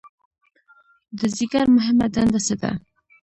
د 1.17 1.19
ځیګر 1.35 1.65
مهمه 1.75 2.05
دنده 2.13 2.39
څه 2.47 2.55
ده؟ 2.61 2.71